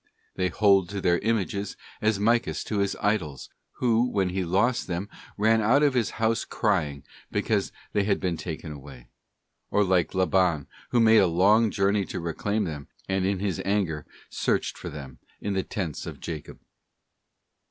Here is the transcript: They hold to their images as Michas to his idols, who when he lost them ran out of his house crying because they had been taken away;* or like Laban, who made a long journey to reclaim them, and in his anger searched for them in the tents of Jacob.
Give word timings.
They 0.33 0.47
hold 0.49 0.89
to 0.89 0.99
their 0.99 1.19
images 1.19 1.77
as 2.01 2.17
Michas 2.17 2.63
to 2.63 2.79
his 2.79 2.95
idols, 3.03 3.51
who 3.73 4.09
when 4.09 4.29
he 4.29 4.43
lost 4.43 4.87
them 4.87 5.07
ran 5.37 5.61
out 5.61 5.83
of 5.83 5.93
his 5.93 6.09
house 6.17 6.43
crying 6.43 7.03
because 7.31 7.71
they 7.93 8.03
had 8.05 8.19
been 8.19 8.35
taken 8.35 8.71
away;* 8.71 9.09
or 9.69 9.83
like 9.83 10.15
Laban, 10.15 10.65
who 10.89 10.99
made 10.99 11.19
a 11.19 11.27
long 11.27 11.69
journey 11.69 12.03
to 12.05 12.19
reclaim 12.19 12.63
them, 12.63 12.87
and 13.07 13.27
in 13.27 13.37
his 13.41 13.61
anger 13.63 14.07
searched 14.31 14.75
for 14.75 14.89
them 14.89 15.19
in 15.39 15.53
the 15.53 15.61
tents 15.61 16.07
of 16.07 16.19
Jacob. 16.19 16.59